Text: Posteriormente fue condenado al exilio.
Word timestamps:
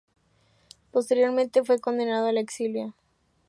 Posteriormente 0.91 1.63
fue 1.63 1.79
condenado 1.79 2.25
al 2.25 2.39
exilio. 2.39 2.95